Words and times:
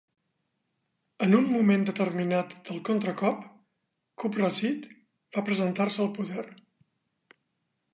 En 1.25 1.37
un 1.39 1.45
moment 1.49 1.83
determinat 1.91 2.57
del 2.71 2.81
contracop, 2.91 3.45
Kouprasith 4.25 4.93
va 5.39 5.49
presentar-se 5.53 6.07
al 6.09 6.15
poder. 6.21 6.53